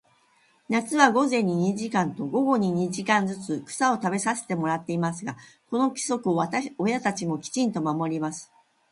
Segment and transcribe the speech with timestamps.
[0.67, 5.37] 夏は午前に二時間と、午後に二時間ずつ、草を食べさせてもらいますが、
[5.69, 6.43] この規則を
[6.79, 8.51] 親たちもきちんと守ります。